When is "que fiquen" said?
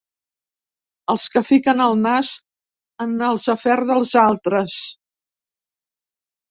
1.33-1.83